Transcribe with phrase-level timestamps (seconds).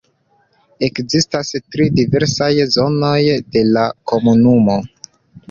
[0.87, 3.13] Ekzistas tri diversaj zonoj
[3.59, 4.81] de la komunumo.